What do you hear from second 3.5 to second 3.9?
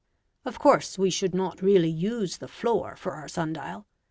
dial.